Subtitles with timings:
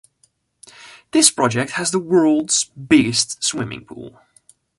[1.11, 4.19] This project has the world's biggest swimming pool.